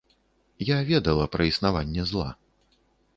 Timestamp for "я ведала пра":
0.69-1.47